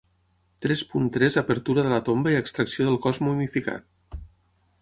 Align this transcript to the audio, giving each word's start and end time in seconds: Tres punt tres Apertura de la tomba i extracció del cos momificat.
Tres 0.65 0.81
punt 0.93 1.11
tres 1.17 1.37
Apertura 1.43 1.85
de 1.87 1.93
la 1.95 2.01
tomba 2.09 2.33
i 2.33 2.39
extracció 2.39 2.89
del 2.89 3.01
cos 3.07 3.23
momificat. 3.29 4.23